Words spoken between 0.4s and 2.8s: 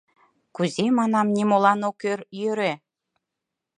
Кузе, манам, «нимолан ок йӧрӧ»?